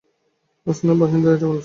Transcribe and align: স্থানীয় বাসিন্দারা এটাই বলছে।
স্থানীয় 0.67 0.97
বাসিন্দারা 0.99 1.35
এটাই 1.35 1.49
বলছে। 1.49 1.59